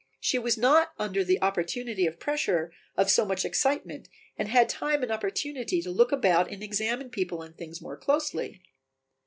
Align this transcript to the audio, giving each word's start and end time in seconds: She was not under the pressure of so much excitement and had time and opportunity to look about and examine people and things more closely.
She 0.19 0.39
was 0.39 0.57
not 0.57 0.93
under 0.97 1.23
the 1.23 1.37
pressure 2.19 2.73
of 2.97 3.11
so 3.11 3.23
much 3.23 3.45
excitement 3.45 4.09
and 4.35 4.47
had 4.49 4.67
time 4.67 5.03
and 5.03 5.11
opportunity 5.11 5.79
to 5.83 5.91
look 5.91 6.11
about 6.11 6.49
and 6.49 6.63
examine 6.63 7.11
people 7.11 7.43
and 7.43 7.55
things 7.55 7.83
more 7.83 7.97
closely. 7.97 8.63